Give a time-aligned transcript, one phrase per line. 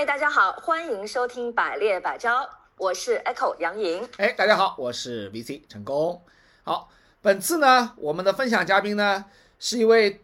[0.00, 2.48] 嗨，大家好，欢迎收听百猎百招，
[2.78, 4.08] 我是 Echo 杨莹。
[4.16, 6.22] 哎，大家好，我是 VC 成功。
[6.64, 6.88] 好，
[7.20, 9.26] 本次呢，我们的分享嘉宾呢，
[9.58, 10.22] 是一位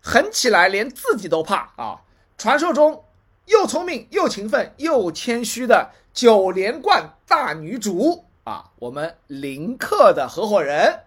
[0.00, 2.00] 狠起来连自己都怕啊，
[2.38, 3.04] 传说中
[3.44, 11.00] 又聪明又勤奋又谦虚的九连冠大女主啊，我们林克的合伙人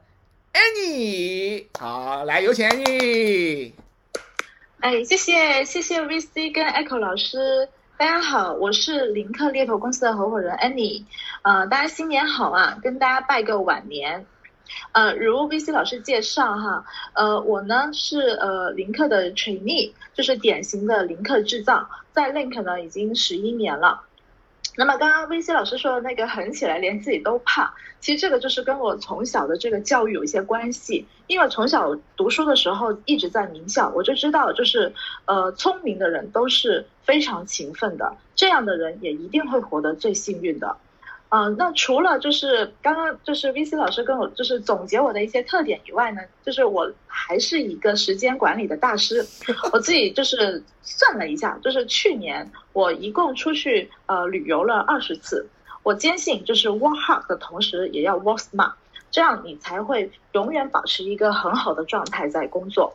[0.53, 1.65] Annie。
[1.79, 3.71] 好，来有请 Annie。
[4.79, 7.67] 哎，谢谢谢谢 VC 跟 Echo 老师。
[8.01, 11.03] 大家好，我是林克猎头公司的合伙人 Annie，
[11.43, 14.25] 呃，大家新年好啊，跟大家拜个晚年。
[14.91, 16.83] 呃，如 VC 老师介绍哈，
[17.13, 24.01] 呃，我呢是呃林克的 trainee，就是典型的林克制造，在 Link 呢已经十一年了。
[24.77, 31.05] 那么刚刚 VC 老师说的那个狠起来连自己都怕，其实这个就是跟我从小的这个教育有一些关系。
[31.27, 34.93] 因为从小读书的时候一直在名校，我就知道，就是
[35.25, 40.77] 呃聪明的人都是非常勤奋的，这样的人也一定会活得最幸运的。
[41.33, 49.25] 嗯，那除了就是刚刚就是 VC 老师跟我就是总结我的一些特点以外呢，就是我还是一个时间管理的大师。
[49.71, 55.47] 我自己就是算了一下，就是去年我一共出去呃旅游了二十次。
[55.83, 58.73] 我坚信就是 work hard 的同时也要 work smart，
[59.09, 62.93] 这样你才会永远保持一个很好的状态在工作。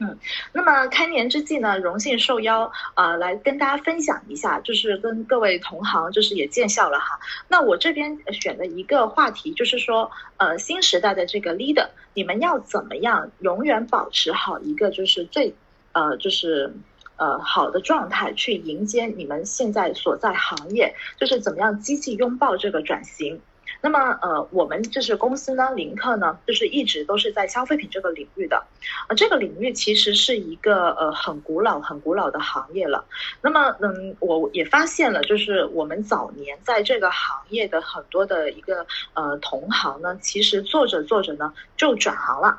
[0.00, 0.18] 嗯，
[0.52, 7.16] 那么开年之际呢，荣幸受邀啊来跟大家分享一下，就是跟各位同行就是也见笑了哈。
[7.46, 15.54] 那我这边选的一个话题就是说，呃，新时代的这个 leader，你们要怎么样永远保持好一个就是最
[15.92, 16.74] 呃就是
[17.14, 23.40] 呃好的状态去迎接你们现在所在行业，就是怎么样积极拥抱这个转型。
[23.84, 28.64] 那么，呃，我们就是公司呢，林克呢，就是一直都是在消费品这个领域的，
[29.10, 33.04] 呃，这个领域其实是一个呃很古老、很古老的行业了。
[33.42, 42.58] 那么，嗯，我也发现了，就是我们早年在这个行业的很多的一个呃同行呢，其实做着做着呢就转行了。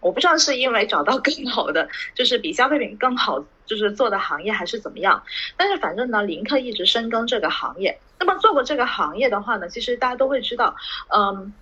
[0.00, 3.44] 我不知道是因为找到更好的，就是比消费品更好。
[3.64, 5.22] 就是做的行业还是怎么样，
[5.56, 7.98] 但是反正呢，林克一直深耕这个行业。
[8.18, 10.74] 那么做过这个行业的话呢，其实大家都会知道，
[11.14, 11.54] 嗯。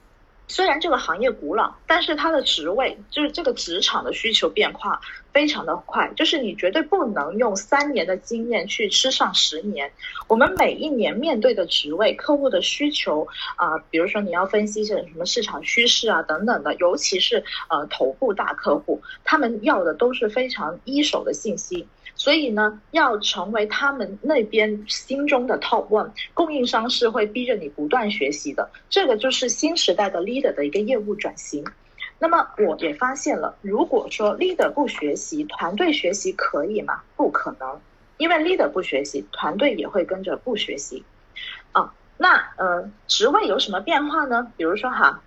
[0.51, 5.01] 虽然这个行业古老，但是它的职位就是这个职场的需求变化
[5.33, 9.93] 非常的快，就是你绝对不能用三年的经验去吃上十年。
[10.27, 21.87] 我们每一年面对的职位、客户的需求啊，比如说你要分析一些什么市场趋势啊等等的，尤其是呃头部大客户，他们要的都是非常一手的信息。
[22.21, 28.69] 所以呢，要成为他们那边心中的 top one 供应商，是会逼着你不断学习的。
[28.91, 31.65] 这个就是新时代的 leader 的一个业务转型。
[32.19, 37.01] 那么我也发现了，如果说 leader 不学习，团队学习可以吗？
[37.17, 37.81] 不可能，
[38.19, 41.03] 因为 leader 不学习，团队也会跟着不学习。
[41.73, 44.53] 啊，那呃，职位有什么变化呢？
[44.59, 45.23] 比如说哈。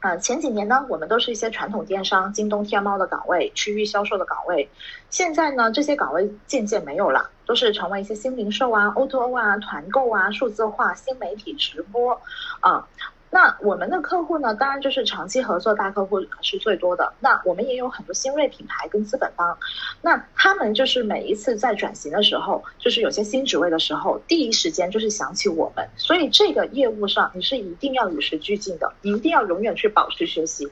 [0.00, 4.70] 呃，前几年呢，我们都是一些传统电商、京东、天猫的岗位，区域销售的岗位。
[5.10, 12.20] 现在呢，这些岗位渐渐没有了，都是成为一些新零售啊、O2O 啊、团购啊、数字化、新媒体直播
[12.60, 12.86] 啊。
[13.30, 17.12] 那我们的客户呢，当然就是长期合作大客户是最多的。
[17.20, 19.58] 那我们也有很多新锐品牌跟资本方，
[20.00, 25.86] 那他们就是每一次在转型的时候，就是有些新职位的时候，第一时间就是想起我们。
[25.96, 30.66] 所以这个业务上你是一定要与时俱进的，你一定要永远去保持学习。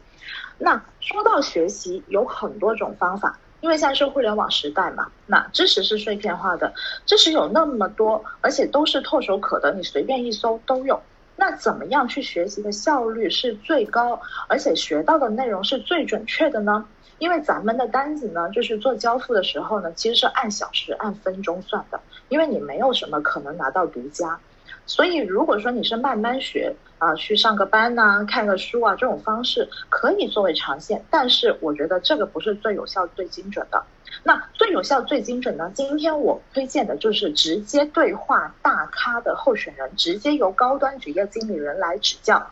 [0.58, 6.72] 那说到学习，有很多种方法，因为现在是互联网时代嘛，那知识是碎片化的，
[7.04, 11.02] 知识有那么多，而且都是唾手可得，你随便一搜都有。
[11.36, 16.86] 那怎么样去学习的效率是最高，而且学到的内容是最准确的呢？
[17.18, 24.38] 因为咱们的单子呢，就是做交付的时候呢，其实是按小时、按分钟算的，因为你没有什么可能拿到独家。
[24.84, 33.84] 所以如果说你是慢慢学啊，去上个班呐，看个书啊，这种方式可以作为长线，但是我觉得这个不是最有效、最精准的。
[34.22, 35.70] 那最有效、最精准呢？
[35.74, 42.50] 今天我推荐的就是直接对话大咖的候选人，直接由高端职业经理人来指教。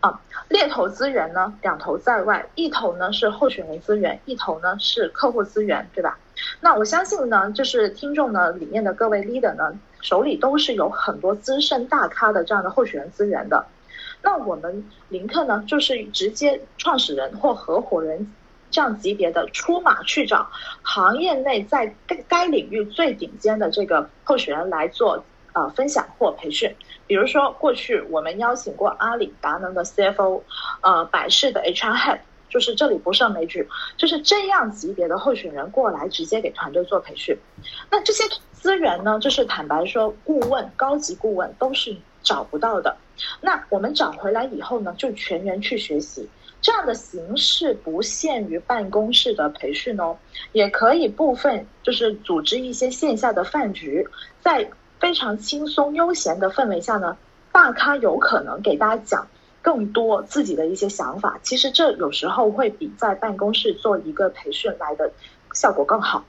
[0.00, 6.18] 啊，猎头资源呢，两头在外，一头呢是候选人资源，一头呢是客户资源，对吧？
[6.60, 13.66] 那我相信呢，就是听众呢里面的各位 leader 呢，手里都是有很多资深大咖的这样的候选人资源的。
[14.22, 18.32] 那我们林克呢，就是直接创始人或合伙人。
[18.70, 20.50] 这样级别的出马去找
[20.82, 26.74] 行业内在该该领域最顶尖的这个候选人来做呃分享或培训，
[27.06, 30.42] 比如说过去我们邀请过阿里达能的 CFO，
[30.80, 32.18] 呃百事的 HR Head，
[32.54, 33.66] 就是这里不胜枚举，
[33.96, 37.36] 就是这样级别的候选人过来直接给团队做培训。
[37.90, 38.22] 那这些
[38.52, 42.96] 资源呢，就是坦白说，顾问、高级顾问都是找不到的。
[43.40, 46.28] 那我们找回来以后呢，就全员去学习。
[46.62, 50.16] 这样的形式不限于办公室的培训哦，
[50.52, 54.06] 也可以部分就是组织一些线下的饭局，
[54.40, 57.16] 在非常轻松悠闲的氛围下呢，
[57.50, 59.26] 大咖有可能给大家讲
[59.64, 61.40] 更多自己的一些想法。
[61.42, 65.10] 其实这有时候会比在办公室做一个培训来的
[65.54, 66.22] 效果更好。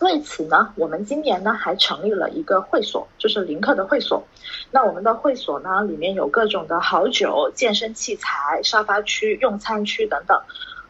[0.00, 4.22] 为此呢，我们今年呢还成立了一个会所，就是林克的会所。
[4.70, 10.38] 那我们的会所呢，里面有各种的好酒、健身器材、沙发区、用餐区等等。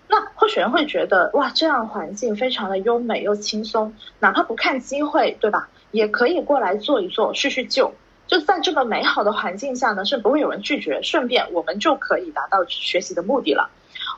[0.09, 5.69] 那候选人会觉得，哇，这样环境非常的优美又轻松，哪怕不看机会，对吧？
[5.93, 7.93] 也可以过来坐一坐，叙叙旧。
[8.31, 11.03] 就在这个美好的环境下呢，是不会有人拒绝。
[11.03, 13.69] 顺便，我们就可以达到学习的目的了。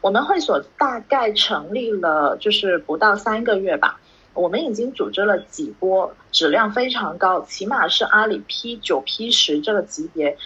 [0.02, 3.98] 我们会所大概成立了，就是不到三个月吧。
[4.34, 10.36] 我们已经组织了几波，质量非常高，起码是阿里 P 九 P 十这个级别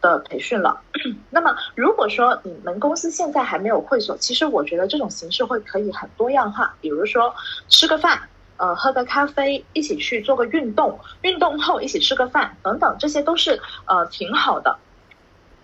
[0.00, 0.80] 的培训了。
[1.30, 7.34] 那么，如果说你们公司现在还没有会所，其实我觉得这种形式会可以很多样化，比如说
[7.68, 14.78] 吃个饭，呃，喝个咖啡，一起去做个运动，运动后一起吃个饭，等等，这些都是呃挺好的。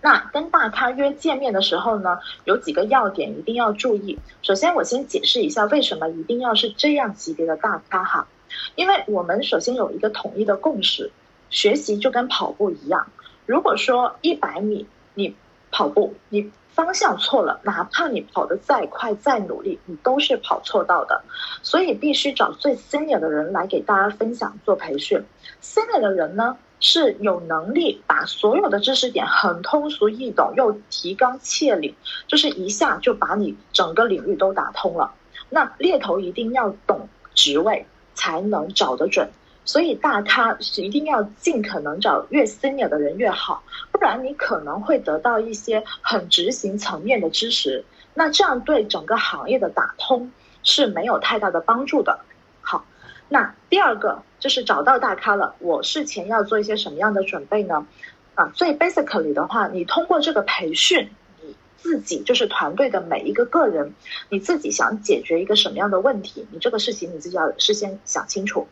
[0.01, 4.19] 那跟大咖约见面的时候呢，有几个要点一定要注意。
[4.41, 8.27] 首先，我先解释一下为什么一定要是这样级别的大咖哈，
[8.75, 11.11] 因为我们首先有一个统一的共识，
[11.49, 13.07] 学习就跟跑步一样。
[13.45, 15.35] 如果说一百米你
[15.71, 21.23] 跑步，你方向错了，哪怕你跑得再快再努力，你都是跑错道的。
[21.61, 25.23] 所以必须找最 senior 的人来给大家分享做培训。
[25.61, 26.57] senior 的人呢？
[26.85, 31.95] 是有能力把所有的知识点很通俗易懂，又提纲挈领，
[32.27, 35.13] 就是一下就把你整个领域都打通了。
[35.49, 37.85] 那猎头一定要懂职位
[38.15, 39.29] 才能找得准，
[39.65, 47.83] 所以大咖是一定要尽可能找越 senior 的人越好，不然你可能会得到一些很执行层面的知识，
[48.13, 50.31] 那这样对整个行业的打通
[50.63, 52.19] 是没有太大的帮助的。
[52.61, 52.85] 好。
[53.29, 57.87] 那第二个就是找到大咖了，我事前要做一些什么样的准备呢？
[58.35, 61.09] 啊，最 basically 的话，你通过这个培训，
[61.41, 63.95] 你自己就是团队的每一个个人，
[64.29, 68.67] 你自己想解决一个什么样的问题，你这个事情你自己要事先想清楚。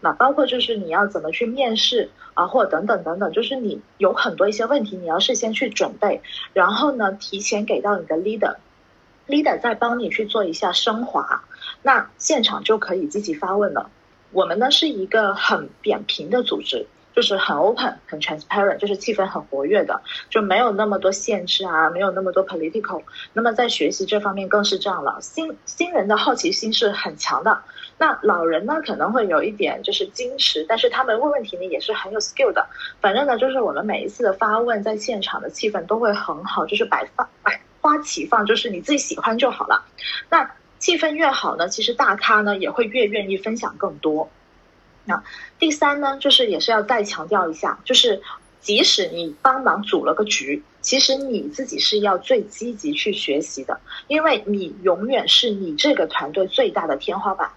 [0.00, 6.20] 那包括就是你要怎么去面试啊，或等等等等，就是你有很多一些问题，你要事先去准备，
[6.52, 11.44] 然后呢，提前给到你的 leader，leader 再帮你去做一下升华，
[11.82, 13.90] 那现场就可以积极发问了。
[14.32, 23.02] 我们呢是一个很扁平的组织，就是很 open、很 transparent，就是气氛很活跃的，就没有那么多限制啊，没有那么多 political。
[23.32, 25.18] 那么在学习这方面更是这样了。
[25.20, 27.62] 新新人的好奇心是很强的，
[27.98, 32.66] 那老人呢可能会有一点就是矜持，但是他们问问题呢也是很有 skill 的。
[33.00, 39.84] 反正呢就是我们每一次的发问，在现场的气氛都会很好，就是百花百花齐放，就是你自己喜欢就好了。
[40.28, 40.50] 那。
[40.78, 44.28] 气氛越好呢，其实大咖呢也会越愿意分享更多。
[45.06, 45.24] 那
[45.58, 48.20] 第三呢，就是也是要再强调一下，就是
[48.60, 57.50] 即使你帮忙组了个局，其实你自己是要最积极去学习的，因为你永远是你这个团队最大的天花板。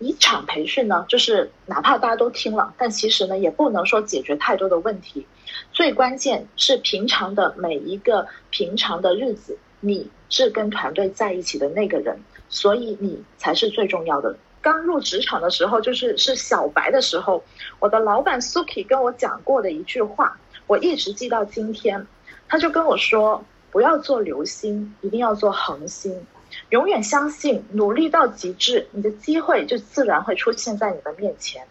[0.00, 5.26] 一场培训呢，就是哪怕大家都听了，但其实呢也不能说解决太多的问题。
[5.72, 12.20] 最关键是平常的每一个平常的日子，你是跟团队在一起的那个人。
[12.50, 14.34] 所以你才是最重要的。
[14.60, 17.42] 刚入职场的时候，就是是小白的时候，
[17.78, 20.36] 我的老板 Suki 跟我讲过的一句话，
[20.66, 22.06] 我一直记到今天。
[22.48, 26.26] 他就跟我说：“不要做流星，一定要做恒星。
[26.70, 31.62] 永远相信，努力到极致，你的机会就自然会出现在你的面前。”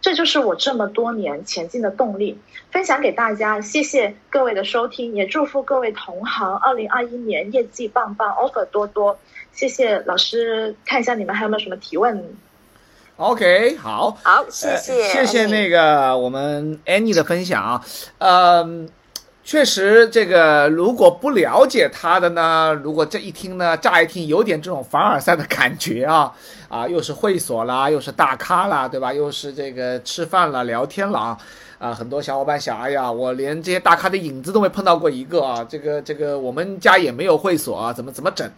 [0.00, 2.38] 这就是我这么多年前进的动力，
[2.70, 3.60] 分享给大家。
[3.60, 9.18] 谢谢各位的收听，也祝福各位同行二零二一年业绩棒棒，offer 多多。
[9.52, 12.24] 谢谢老师，看一下你们还有没有什么提问
[13.16, 17.82] ？OK，好，好，谢谢，谢谢那个我们 Annie 的分享。
[18.18, 18.88] 嗯，
[19.44, 26.32] 确实，这个如果不了解他的呢，如果这一听呢，乍一听有点这种凡尔赛的感觉啊
[26.70, 29.12] 啊，又是会所啦，又是大咖啦，对吧？
[29.12, 31.36] 又是这个吃饭了、聊天了
[31.78, 38.50] 啊，很多小伙伴想，哎呀，我连这些大咖的影子都没碰到过一个啊，这个这个，我们家也没有会所啊，怎么怎么整？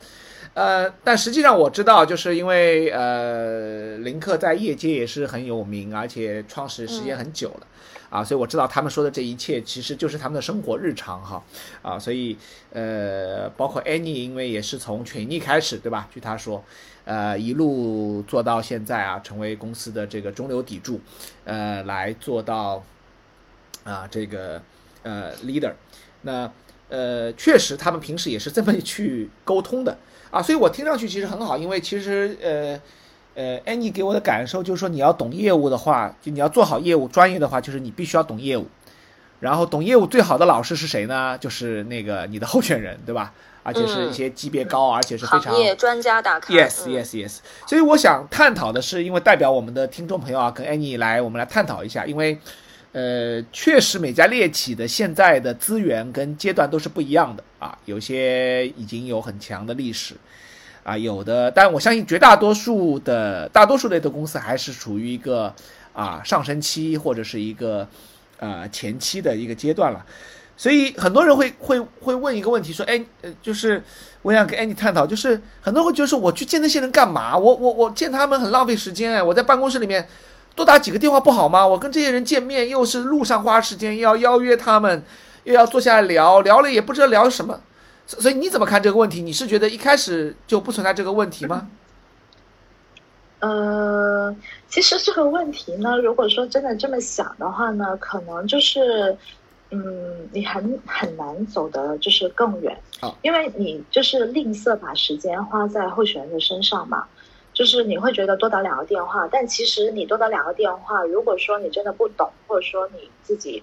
[0.55, 7.67] 呃，但实际上我知道，就是因为呃，林克在业界也是很有名，而且创始时间很久了，
[8.11, 11.43] 啊，所以我知道他们说的这一切其实就是他们的生活日常哈
[11.81, 12.37] 啊，所以
[12.71, 16.07] 呃，包括 Annie，因为也是从权益开始对吧？
[16.13, 16.63] 据他说，
[17.07, 21.01] 呃，一路做到现在啊，成为公司的这个中流砥柱，
[21.45, 22.85] 呃，来做到
[23.85, 24.61] 啊这个
[25.03, 25.73] 呃 leader，
[26.21, 26.53] 那
[26.91, 29.97] 呃确实他们平时也是这么去沟通的
[30.33, 32.81] 啊，所以我听上去其实很好，因为其实呃。
[33.35, 38.67] 呃，Annie 给我的感受就是说，你要懂业务的话，就你要做好业务，专业的话，就是你必须要懂业务。
[39.41, 41.39] 然后懂业务最好的老师是谁呢？
[41.39, 43.33] 就是那个你的候选人，对吧？
[43.63, 46.53] 而且是一些级别高，而且是非常行业专家大咖。
[46.53, 47.39] Yes, yes, yes。
[47.67, 52.39] 所以我想探讨的是，因为代表我们的听众朋友啊，跟 Annie 来，我们来探讨一下，因为
[52.93, 60.15] 呃，确实每家猎企的现在的资源跟阶段都是不一样的啊，有些已经有很强的历史。
[60.85, 65.55] 啊，有的，但我相信绝大多数的大多数类的公司还是处于一个
[65.93, 67.87] 啊上升期或者是一个
[68.41, 70.05] 呃前期的一个阶段了，
[70.57, 73.81] 所以很多人会会会问一个问题，说，哎，呃，就是
[74.23, 77.39] 我想跟 Andy 探讨，就是很多人会觉得说，我去见那些人干嘛？
[77.39, 80.05] 我我我见他们很浪费时间哎，我在办公室里面
[80.55, 81.67] 多打几个电话不好吗？
[81.67, 85.03] 我跟这些人见面又是路上花时间，又要邀约他们，
[85.45, 87.61] 又要坐下来聊聊了也不知道聊什么。
[88.07, 89.23] 所以你怎么看这个问题？
[89.23, 91.69] 你是觉得一开始就不存在这个问题吗？
[93.41, 94.35] 呃，
[94.69, 99.17] 其实这个问题呢，如果说真的这么想的话呢，可能就是，
[99.71, 107.05] 嗯，你很很难走得就是更远，啊因为你就是吝啬把时间花在候选人的身上嘛。
[107.53, 113.63] 就是你会觉得多打两个电话，但其实你多打两个电话，如果说你真的不懂，或者说你自己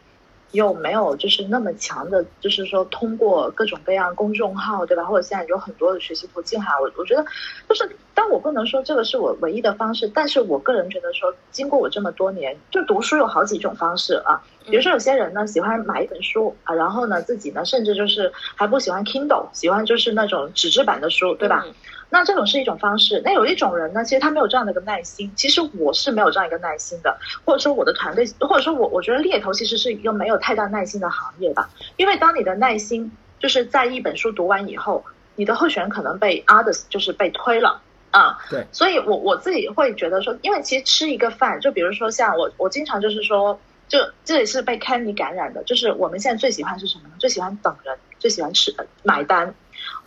[0.51, 5.03] 又没有就是那么强的，就是说通过各种各样公众号，对吧？
[5.03, 7.25] 或者现在有很多的学习途径哈，我我觉得
[7.67, 14.41] 就是，但我不能说这个是我唯一的方式，但是我个人觉得说，经过我这么多年，就读书有好几种方式啊。
[14.65, 21.63] 比如说有些人呢喜欢买一本书啊，然后呢自己呢甚至就是还不喜欢 Kindle，喜欢就是那种纸质版的书，对吧？
[21.65, 21.73] 嗯
[22.09, 23.21] 那这种是一种方式。
[23.23, 25.31] 那有一种人呢，其实他没有这样的一个耐心。
[25.35, 31.69] 其实我是没有这样一个耐心的，或者说我的团队，或者说我我觉得猎头其实是一个没有太大耐心的行业吧。
[31.97, 35.03] 因为当你的耐心就是在一本书读完以后，
[35.35, 38.37] 你的候选人可能被 others 就是被推了啊。
[38.49, 43.59] 对，所以我我自己会觉得说，因为其实吃一个饭，就比如说像我，我经常就是说。
[43.89, 47.15] 就这也是被 Candy 感染的，就是我们现在最喜欢是什么呢？
[47.17, 49.55] 最喜欢等人，最喜欢吃买单，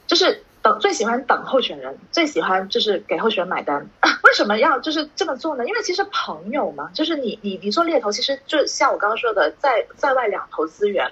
[0.06, 3.86] 就是等最喜欢等候选人，最喜欢就是给候选人买单。
[4.22, 5.66] 为什么要就是这么做呢？
[5.66, 11.10] 因为其实朋友嘛，就是你你你做猎头，其实就像我刚刚说的，在在外两头资源，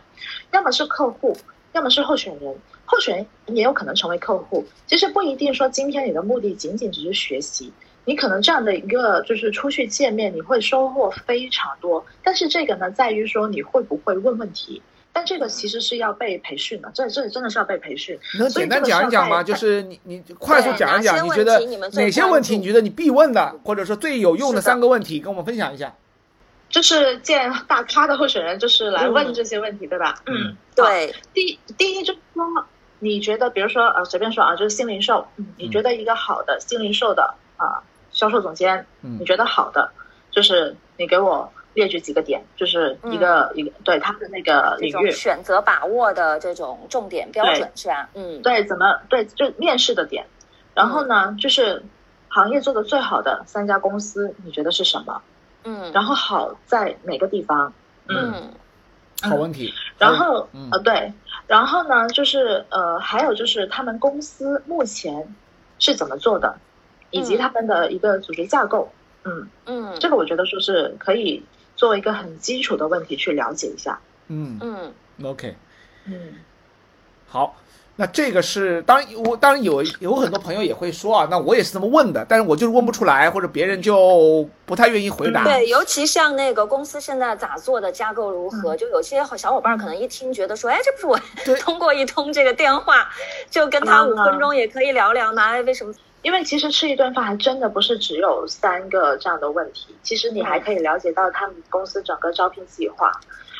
[0.53, 1.37] 要么是客户，
[1.73, 2.57] 要么是候选人。
[2.85, 7.73] 候选人也有可能成为客户，其实不一定说今天你的目的仅仅只是学习。
[8.05, 12.05] 你可能这样的一个就是出去见面，你会收获非常多。
[12.25, 14.83] 但是这个呢，在于说你会不会问问题。
[15.21, 18.19] 但这个其实是要被培训的，这这真的是要被培训。
[18.39, 19.43] 能简单讲一讲吗？
[19.43, 21.61] 就是你你快速讲一讲，你觉得
[21.93, 25.95] 哪些问题你觉得你必问的，或者说最有用的三个问题，跟我们分享一下。
[26.71, 30.15] 就是见大咖的候选人，就是来问这些问题，嗯、对吧？
[30.25, 31.15] 嗯，对。
[31.35, 32.45] 第第一就是说，
[33.01, 37.83] 你觉得，比如说呃，随便说啊，就是新零售，嗯，你觉得一个好的新零售的啊。
[38.13, 39.93] 销售总监，嗯你觉得好的，
[40.33, 45.11] 就是你给我列举几个点，就是一个、嗯、一个对他的那个领域。
[45.11, 48.09] 选择把握的这种重点标准是吧？
[48.15, 50.27] 嗯，对，怎么对就面试的点，
[50.75, 51.83] 然后呢，嗯、就是
[52.29, 55.23] 行业做的最好的三家公司，你觉得是什么？
[55.65, 57.73] 嗯，然后好在哪个地方？
[58.09, 58.51] 嗯，嗯。
[59.31, 59.73] 好问题。
[59.99, 61.13] 然后、嗯、呃对，
[61.47, 65.35] 然后呢，就是呃还有就是他们公司目前
[65.79, 66.59] 是怎么做的？
[67.11, 68.91] 以及他们的一个组织架构，
[69.25, 69.49] 嗯。
[69.67, 71.45] 嗯，这个我觉得说是可以
[71.81, 73.99] 作为一个很基础的问题去了解一下。
[74.29, 74.93] 嗯嗯
[75.25, 75.57] ，OK，
[76.05, 76.35] 嗯，
[77.27, 77.57] 好，
[77.97, 85.43] 那这个是当然我当然有有很多朋友也会说啊，那我也是这么问的，但是我就是问不出来，或者别人就不太愿意回答。
[85.43, 93.09] 对，尤其像那个公司现在咋做的，架构如何，嗯、就有些小伙伴可能一听觉得说，哎，这不是我对 通过一通这个电话
[93.49, 95.45] 就跟他五分钟也可以聊聊吗？
[95.45, 95.95] 哎，为什么？
[96.23, 103.11] 因为其实吃一顿饭还真的不是只有三个这样的问题，其实你还可以了解到他们公司整个招聘计划，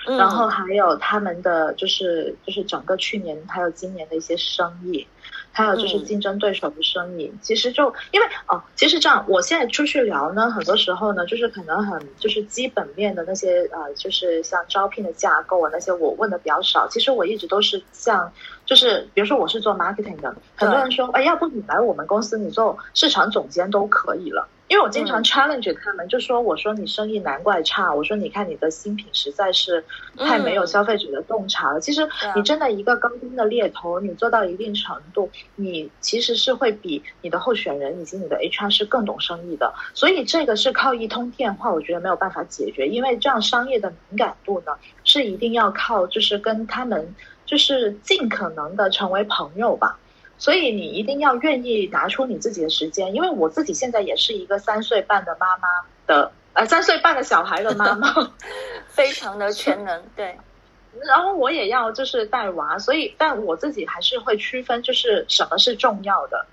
[0.07, 5.07] 嗯、然后还有他们的就是就是整个去年还有今年的一些生意，
[5.53, 7.31] 还有就是竞争对手的生意。
[7.33, 16.87] 嗯、其实就因为哦，其实这样，我现在出去聊呢，很多时候呢，就是可能很就是基本面的那些呃，就是像招聘的架构啊那些，我问的比较少。
[16.89, 18.31] 其实我一直都是像。
[18.71, 24.47] 就是比如说我是做 marketing 的，很多人说，哎，要不你来我们公司，你做市场总监都可以了。
[24.69, 29.85] 因为我经常 challenge 他们，就说我说你生意难怪差，我说你看你的新品实在是
[30.17, 31.81] 太没有消费者的洞察了。
[31.81, 39.75] 其实你真的一个高端的猎头，你做到一定程度，你其实是会比你的候选人以及你的 HR 是更懂生意的。
[39.93, 47.13] 所以这个是靠一通电话，我觉得没有办法解决，因为这样商业的敏感度呢，是一定要靠就是跟他们
[47.51, 49.99] 就是尽可能的成为朋友吧。
[50.39, 55.69] 所以你一定要愿意拿出你自己的时间，因为我自己现在也是一个三岁半的妈妈
[56.07, 58.15] 的，呃，三岁半的小孩的妈妈，
[58.89, 60.39] 非常的全能，对。
[61.07, 66.47] 然后我也要就是带娃，所以但我自己还是会区分，就是什么是重要的，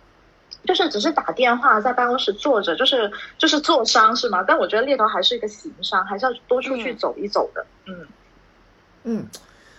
[0.66, 4.44] 就是只是打电话在办公室坐着，就是就是坐商是吗？
[4.46, 8.08] 但我觉得猎头还是一个行商，还是要多出去走一走的，嗯
[9.06, 9.28] 嗯。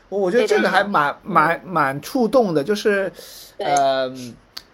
[0.08, 3.12] 我我觉得这个还蛮蛮蛮触动的，就是，
[3.58, 4.08] 呃，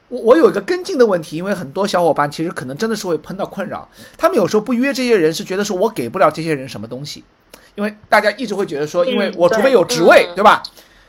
[0.08, 7.24] 我我有一个跟进的问题，因为很多小伙伴其实可能真的是会碰到困扰，他们有时候不约这些人是觉得说我给不了这些人什么东西，
[7.74, 10.62] 因为大家一直会觉得说，因为我除非有职位，对吧？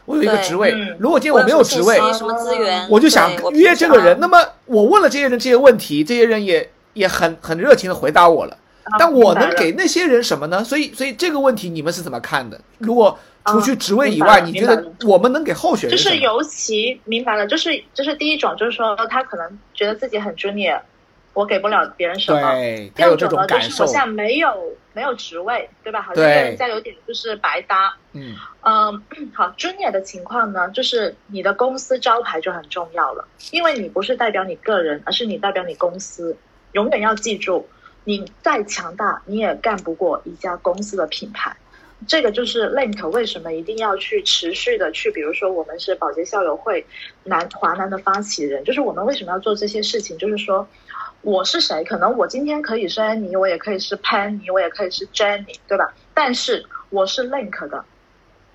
[0.05, 4.19] 我有一个职位，如果今天我没有职位，什么资源，我就想约这个人。
[4.19, 8.55] 那么我问了这些人这些问题，这些人也也很很热情的回答我了，
[8.99, 10.63] 但我能给那些人什么呢？
[10.63, 12.61] 所以所以这个问题你们是怎么看的？
[12.77, 15.97] 如果除去职位以外，你觉得我们能给候选人？
[15.97, 20.79] 就是尤其明白了，就是就是第一种，就是说他可能觉得自己很 junior，
[21.33, 22.41] 我给不了别人什么。
[22.53, 26.01] 对，第二种呢，就是好像没有没有职位，对吧？
[26.01, 27.95] 好像跟人家有点就是白搭。
[28.13, 36.35] 嗯嗯，好，junior 的情况呢，就是你的公司招牌就很重要了，因为你不是代表你个人，而是你代表你公司。
[36.71, 37.65] 永远要记住，
[38.03, 41.55] 你再强大，你也干不过一家公司的品牌。
[42.07, 46.85] 这个就是 Link 为什么一定要去持续的去，比如说我们是保洁校友会
[47.23, 50.17] 南华南的发起人，就是我们为什么要做这些事情？
[50.17, 50.67] 就是说
[51.21, 51.83] 我是谁？
[51.83, 55.93] 可能我今天可以是安妮，我也可以是潘妮，我也可以是 Jenny，对吧？
[56.13, 57.83] 但是我是 Link 的，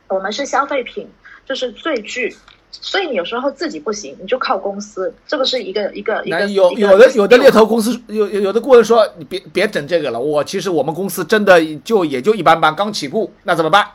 [0.08, 1.10] 我们是消费品，
[1.44, 2.36] 就是最具。
[2.72, 6.46] 所以你有时候自己不行，你就靠公司，这个是一个一个一个。
[6.48, 13.86] 有有的有的猎头公司有有的顾问说你别别整这个了，我其实我们公司真的就也就一般般，刚起步，那怎么办？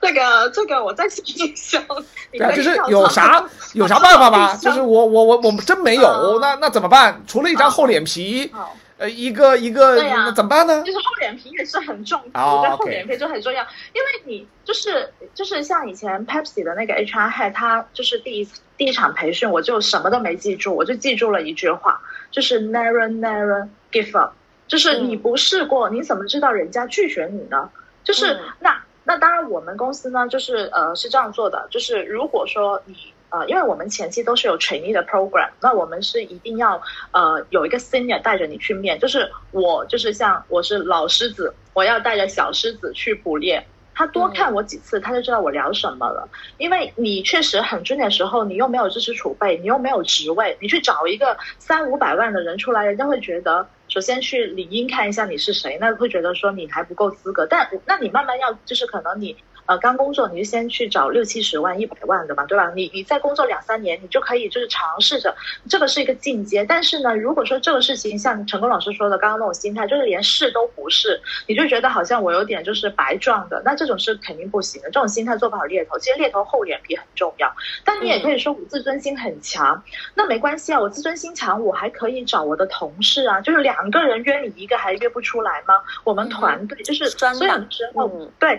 [0.00, 1.82] 这个这个我再想一想。
[2.30, 4.54] 对啊，就是有啥有啥办法吗？
[4.60, 7.22] 就是我我我我们真没有，那那怎么办？
[7.26, 8.52] 除了一张厚脸皮。
[8.98, 10.82] 呃，一个一个，那怎么办呢？
[10.84, 13.62] 就是厚脸皮也是很重要，我觉得厚脸皮就很重要，
[13.94, 22.00] 因为你就是就是像以前 Pepsi 的那个 HR head，他就是第一第一场培训，我就什么都没记住，我就记住了一句话，
[22.32, 24.32] 就是 Never Never give up，
[24.66, 27.70] 就是你不试过，你怎么知道人家拒绝你呢？
[28.02, 32.96] 就是那那当然，我们公司呢，就是呃是这样做的，就是如果说你。
[33.30, 36.80] 呃，因为我们前期都是有 trainee 的 program，那我们是一定要
[37.12, 46.26] 呃有一个 senior 带着你去面，就是我就是像我是老狮子，我要带着小狮子去捕猎，他多看我几次，他就知道我聊什么了。
[46.56, 57.46] 因为你确实很 jun 的时候，你又没有知识储备，你又没有职位，你去找一个三五百万的人出来，人家会觉得首先去理应看一下你是谁，那会觉得说你还不够资格。
[57.46, 59.36] 但那你慢慢要就是可能你。
[59.68, 62.72] 呃，刚工作你就先去找六七十万、一百万的嘛，对吧？
[62.74, 65.36] 你你再工作两三年，你就可以就是尝试着，
[65.68, 66.64] 这个是一个进阶。
[66.64, 74.88] 但是呢，如果说这个事情像成功老师说的，刚刚那种心态，就是连试都不是，你就觉得好像我有点就是白撞的，那这种是肯定不行的。
[74.88, 77.54] 这种心态做不好猎头，其实猎头厚脸皮很重要。
[77.84, 85.74] 但你也可以说我自尊心很强，那没关系啊，我自尊心强，我还可以找我的同事啊，就是两个人约你一个还约不出来吗？
[86.04, 88.58] 我们团队就是所以有时候对。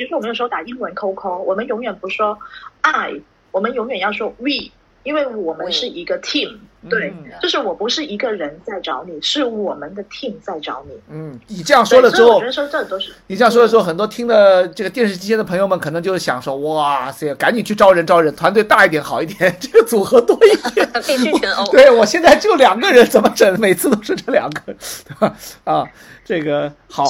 [0.00, 2.38] 比如说，我们有时候打英文 call，我们永远不说
[2.80, 4.70] I，我们永远要说 we，
[5.02, 6.56] 因为我们是一个 team。
[6.88, 7.12] 对，
[7.42, 10.98] 就是我不是一个人在找你，是我们的 team 在找你。
[11.10, 21.70] 嗯，你这样说了之后，我觉得说这都是你这样说的时候，很多听了这个电视机前的朋友们可能就想说：哇塞，赶紧去招人招人，团队大一点好一点，这个组合多一点，必须群殴。
[21.70, 23.60] 对我现在就两个人，怎么整？
[23.60, 25.36] 每次都是这两个，对吧？
[25.64, 25.84] 啊，
[26.24, 27.04] 这个好。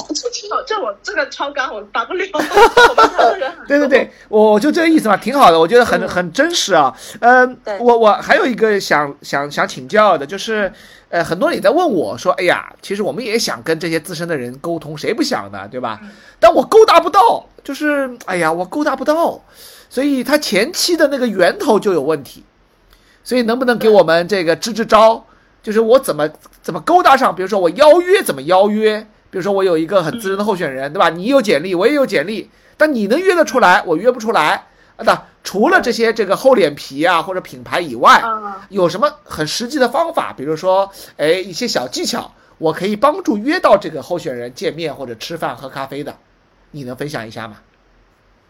[0.67, 2.25] 这我这个超纲我打不了。
[3.69, 6.93] 对对对，我就这个意思嘛，挺好的，我觉得很很真实啊。
[7.21, 9.60] 嗯，我我还有一个想想想。
[9.61, 10.71] 想请教的就是，
[11.09, 15.67] 呃，很多人也在问我说：“哎呀，其实我们也想跟这些资深的人沟通，谁不想呢？
[15.69, 16.01] 对吧？
[16.39, 19.39] 但我勾搭不到，就是哎呀，我勾搭不到，
[19.89, 22.43] 所以他前期的那个源头就有问题。
[23.23, 25.23] 所以能不能给我们这个支支招？
[25.61, 26.27] 就是我怎么
[26.63, 27.35] 怎么勾搭上？
[27.35, 29.05] 比如说我邀约怎么邀约？
[29.29, 31.09] 比如说我有一个很资深的候选人，对吧？
[31.09, 34.65] 你有简历，我也有简历。”但你能约得出来，我约不出来。
[35.03, 40.33] 那除了这些这个厚脸皮啊或者品牌以外，啊，有什么很实际的方法？
[40.33, 46.15] 比如说，哎，一些小技巧，我可以帮助约到这个候选人见面或者吃饭喝咖啡的，
[46.71, 47.57] 你能分享一下吗？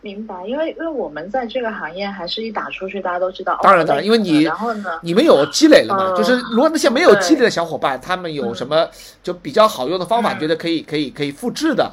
[0.02, 0.36] 明白。
[0.48, 3.54] 因为因为我们在这个行业还是一打出去，大家都知道。
[3.54, 6.08] 哦当然当然因为你然后呢，你们有积累了嘛？
[6.10, 8.90] 嗯就是如果那些没有积累的小伙伴，他们有什么
[9.22, 11.90] 就比较好用的方法，嗯觉得可以可以可以复制的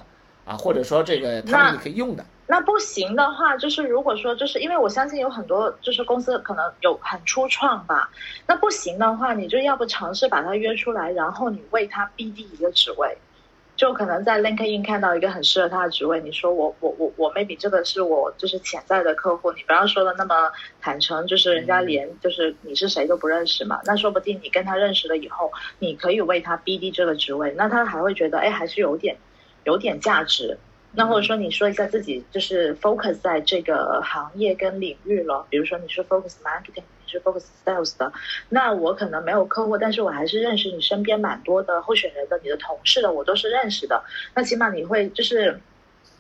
[0.48, 2.24] 啊，或者说这个他们可以用的。
[2.46, 8.08] 那不行的话，就是如果说就是因为我相信有很多就是公司可能有很初创吧，
[8.46, 13.18] 那不行的话，你就要不尝试把他约出来，然后你为他 BD 一个职位，
[13.76, 29.14] 就可能在 LinkedIn 看到一个很适合他的职位，你说我我我我 maybe 这个是我就是潜在的客户，你不要说的那么坦诚，就是人家连就是你是谁都不认识嘛，那说不定你跟他认识了以后，你可以为他 BD 这个职位，那他还会觉得哎还是有点
[29.68, 30.56] 有点价值。
[30.92, 38.10] 那或者说你说一下自己就是 focus 在这个行业跟领域了，比如说你是 focus marketing，你是 focus sales 的，
[38.48, 44.02] 那我可能没有客户，但是我还是认识你身边蛮多的候选人的，你的同事的我都是认识的，
[44.34, 45.60] 那起码你会就是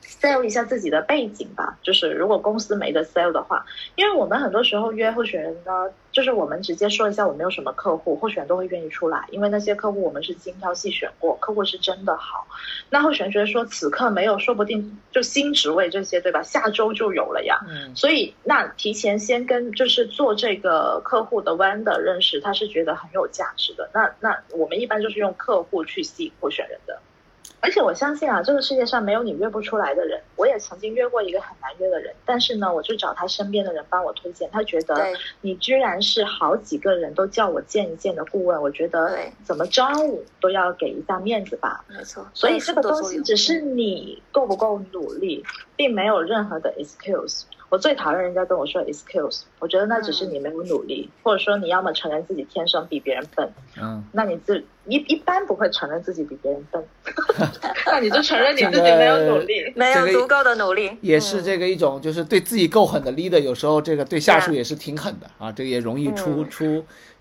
[0.08, 12.46] sell 一下自己的背景吧，就是如果公司没得 sell 的话，因为我们很多时候约候选人呢，就是我们直接说一下我们有什么客户，候选人都会愿意出来，因为那些客户我们是精挑细选过，客户是真的好。
[12.88, 16.42] 那候选人觉得说此刻没有，说不定就新职位这些，对吧？
[16.42, 17.58] 下周就有了呀。
[17.68, 23.90] 嗯所以那提前先跟就是做这个客户的 vendor 认识，他是觉得很有价值的。
[23.92, 26.98] 那那我们一般就是用客户去吸引候选人的。
[27.60, 30.20] 而且我相信啊，这个世界上没有你约不出来的人。
[30.36, 34.94] 我也曾经约过一个很难约的人，但是呢，我就找他身边的人帮我推荐，他觉得
[35.40, 41.84] 你居然是好几个人都叫我见一见的顾问，我觉得怎么招呼都要给一下面子吧。
[41.88, 42.24] 没错。
[42.32, 45.44] 所以这个东西只是你够不够努力，
[45.74, 47.42] 并没有任何的 excuse。
[47.70, 53.50] 我最讨厌人家跟我说 excuse，我觉得那只是你没有努力，或者说你要么承认自己天生比别人笨，
[53.80, 56.82] 嗯，那你自一一般不会承认自己比别人笨，
[57.86, 59.70] 那你就承认你自己没有努力。
[59.76, 61.44] 没这个有足够的努力，也是嗯。
[61.44, 66.48] 这个一种，就是对自己够狠的 leader，有时候这个对下属也是挺狠的啊，这个也容易出嗯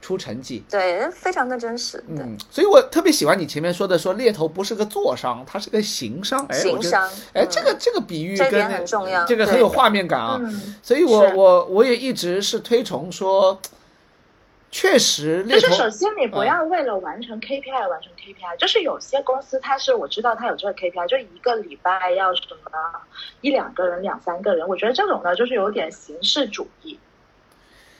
[0.07, 0.63] 出出成绩。
[0.69, 1.97] 对，非常的真实。
[2.15, 6.47] 对，嗯，所以我特别喜欢你前面说的，说猎头不是个坐商，它是个行商。
[6.53, 10.39] 行商，哎，嗯这个这个比喻跟这点很重要这个很有画面感啊。
[10.41, 13.59] 嗯，所以我我我也一直是推崇说，
[14.71, 22.71] 确实猎头就是首先你不要为了完成 KPI 完成 KPI，就是有些公司它是我知道它有这个 KPI，就一个礼拜要什么
[23.41, 26.97] 一两个人、两三个人，我觉得这种呢就是有点形式主义。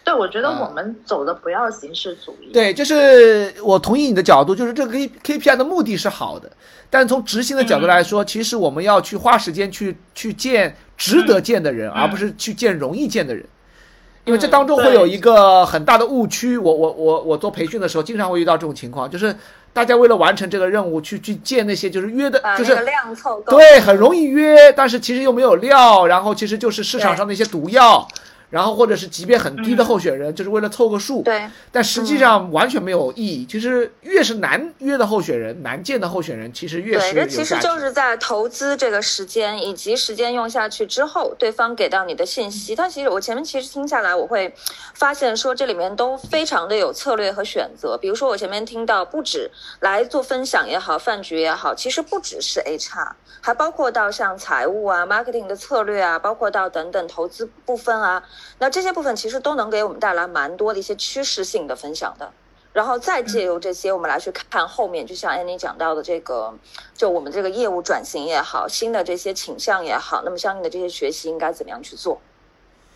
[0.07, 2.49] 对，我觉得啊我们走的不要形式主义。
[2.53, 6.49] 对，就是我同意你的角度，就是这个 K KPI 的目的是好的，
[6.89, 13.45] 但从执行的角度来说，其实我们要去花时间去去见值得见的人，嗯而不是去见容易见的人。
[14.23, 19.35] 因为这嗯当中会有一个很大的误区，我我我我做培训的时候，经常会遇到这种情况，就是
[19.73, 23.57] 大家为了完成这个任务，去去见那些就是约的，就是量凑够。
[23.57, 28.07] 对，很容易约，但是其实又没有料，然后其实就是市场上的一些毒药，
[28.49, 31.21] 然后或者是级别很低的候选人，就是为了凑个数。
[31.23, 33.45] 对但实际上完全没有意义。
[33.45, 37.59] 其实越是难约的候选人、难见的候选人，其实越对，是这其实。
[37.59, 42.75] 就是在投资这个时间以及时间用下去之后，对方给到你的信息。
[42.75, 44.53] 但其实我前面其实听下来，我会
[44.93, 47.97] 发现说这里面都非常的有策略和选择。
[47.97, 58.23] 比如说我前面听到，不止来做分享也好，饭局也好，其实不只是 HR，还包括到像财务啊、marketing 的策略啊，包括到等等投资部分啊。
[58.59, 62.31] 那这些部分其实都能给我们带来蛮多的一些趋势性的分享的。
[62.73, 66.53] 然后再借由这些，我们来去看后面，就像安妮讲到的这个，
[66.95, 72.21] 就我们这个业务转型也好，新的这些倾向也好，那么相应的这些学习应该怎么样去做？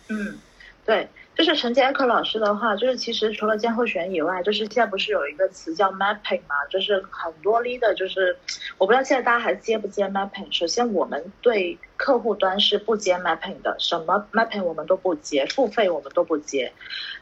[0.06, 0.38] 嗯，
[0.84, 8.36] 对，就是陈杰克老师的话，就是其实除了监候选以外，就是现在不是有一个词叫 mapping 嘛，就是很多 leader 就是
[8.76, 10.46] 我不知道现在大家还接不接 mapping。
[10.54, 16.70] 首先，我们对客户端是不接 mapping 的，什么 mapping 我们都不接，付费我们都不接。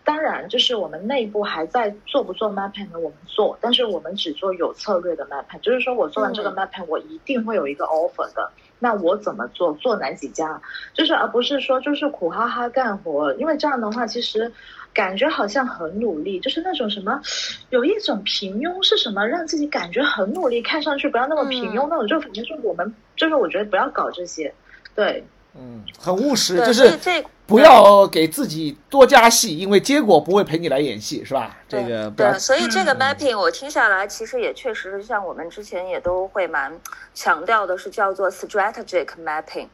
[0.02, 2.98] 当然，就是我们内部还在做不做 mapping 呢？
[2.98, 8.50] 我们做，但是我们只做有策略的 mapping，就是说我做完这个嗯 mapping，我一定会有一个 offer 的。
[8.80, 9.72] 那我怎么做？
[9.74, 10.60] 做哪几家？
[10.92, 14.50] 就是而不是说就是苦哈哈干活，因为这样的话，其实
[14.92, 17.20] 感觉好像很努力，就是那种什么，
[17.68, 24.52] 有一种平庸是什么，让自己感觉很努力，看上去不要那么平庸，嗯那种就反正是我们就是我觉得不要搞这些，
[24.96, 31.56] 对，嗯，很务实，就是这不要给自己多加戏，因为结果不会陪你来演戏，是吧？
[31.68, 36.72] 这个对，所以这个嗯 mapping 我听下来，其实也确实是像我们之前也都会蛮
[37.12, 39.66] 强调的，是叫做 strategic mapping。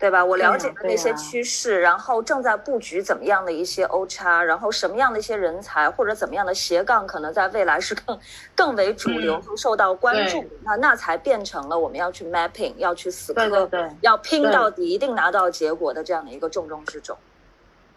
[0.00, 0.24] 对吧？
[0.24, 8.18] 我了解的那些趋势，然后正在布局怎么样的一些 O 叉，然后什么样的一些人才或者怎么样的斜杠，可能在未来是更
[8.56, 17.14] 更为主流嗯和受到关注对，那那才变成了我们要去 mapping，要去死磕，对对对，要拼到底，一定拿到结果的这样的一个重中之重。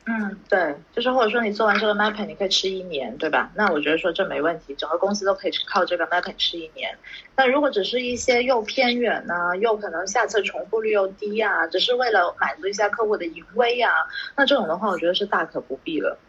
[0.05, 3.49] 嗯，对，就是或者说你做完这个 mapping，你可以吃一年，对吧？
[3.55, 6.97] 那我觉得说这没问题，整个公司都可以靠这个 mapping 吃一年。
[7.35, 13.91] 但如果只是一些又偏远呐、又可能下次重复率又低啊，只是为了满足一下客户的淫威啊，
[14.35, 16.19] 那这种的话，我觉得是大可不必了。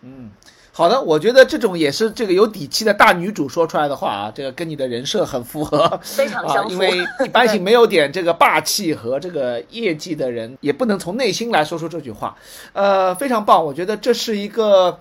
[0.00, 0.32] 嗯，
[0.74, 5.82] 好的，我觉得这种也是这个有底气的大女主说出来的话啊，这个跟你的人设很符合。
[5.82, 6.70] 啊，非常相符。
[6.70, 6.90] 因为
[7.22, 12.34] 一般性没有点这个霸气和这个业绩的人，也不能从内心来说出这句话。
[12.72, 14.98] 呃，非常棒，我觉得这是一个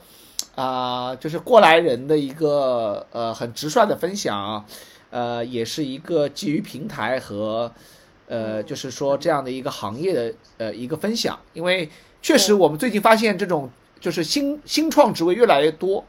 [0.55, 4.65] 啊、就是过来人的一个呃很直率的分享啊，
[5.09, 7.71] 呃，也是一个基于平台和
[8.27, 11.89] 呃，就是说这样的一个行业的呃一个分享，因为
[12.21, 13.69] 确实我们最近发现这种
[14.01, 16.03] 就是新新创职位越来越多。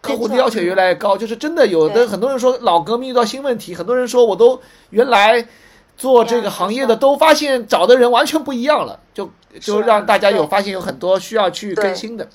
[0.00, 5.48] 客户的要求越来越高，就是真的有的很多人说老革命遇到新问题，很多人说我都原来
[5.96, 12.28] 做这个行业的都发现找的人完全不一样了，就就让大家有发现有很多需要去更新的。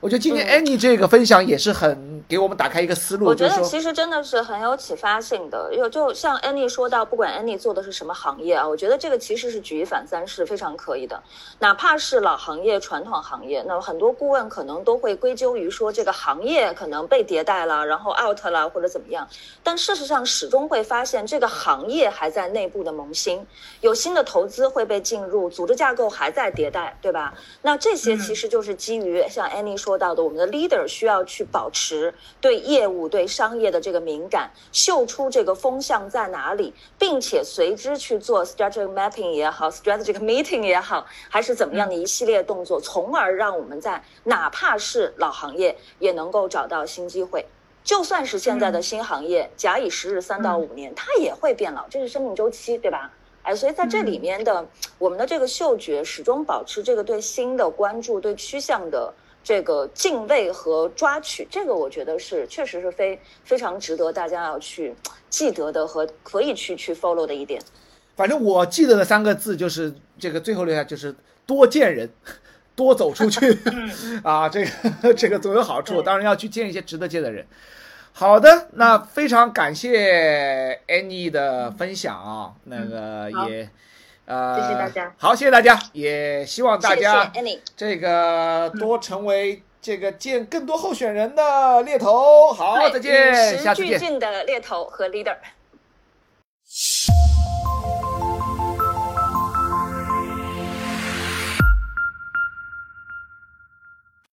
[0.00, 0.64] 我觉得今天嗯。
[0.64, 11.22] Annie 这个分享也是很给我们打开一个思路，我觉得其实真的是很有启发性的，有就像 Annie 说到，不管 Annie 做的是什么行业啊，我觉得这个其实是举一反三是非常可以的。
[11.58, 19.28] 哪怕是老行业、传统行业，那很多顾问可能都会归咎于说这个行业可能被迭代了，然后 out 了或者怎么样。
[19.62, 23.46] 但事实上，始终会发现这个行业还在内部的萌新，
[23.80, 27.34] 有新的投资会被进入，组织架构还在迭代，对吧？
[27.62, 47.44] 那这些其实就是基于像 Annie 说到的，我们的 leader 需要去保持对业务、对商业的这个敏感，嗅出这个风向在哪里，并且随之去做 strategic mapping 也好，strategic meeting 也好，还是怎么样的一系列动作，从而让我们在哪怕是老行业也能够找到新机会。
[47.84, 53.10] 就算是现在的新行业，假以时日三到五年，它也会变老，这是生命周期，对吧？
[53.42, 54.64] 哎，所以在这里面的、
[54.98, 64.94] 我们的这个嗅觉始终保持这个对新的关注、对趋向的这个敬畏和抓取，这个我觉得是确实是非非常值得大家要去
[65.28, 67.60] 记得的和可以去去 follow 的一点。
[68.14, 71.14] 反正我记得的三个字就是这个最后留下就是
[71.46, 72.08] 多见人，
[72.76, 73.58] 多走出去
[74.22, 76.02] 啊，这个这个总有好处。
[76.02, 77.46] 当然要去见一些值得见的人。
[78.14, 83.70] 好的，那非常感谢 Annie 的分享啊，那个好也
[84.24, 85.14] 呃，谢谢大家。
[85.18, 87.32] 好，谢谢大家，也希望大家
[87.76, 92.52] 这个多成为这个见更多候选人的猎头。
[92.52, 93.98] 好，再见，下次见。
[93.98, 95.36] 俱进的猎头和 leader。